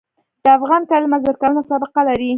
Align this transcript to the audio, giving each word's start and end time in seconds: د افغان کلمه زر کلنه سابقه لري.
د 0.43 0.45
افغان 0.57 0.81
کلمه 0.91 1.17
زر 1.23 1.35
کلنه 1.41 1.61
سابقه 1.69 2.01
لري. 2.09 2.29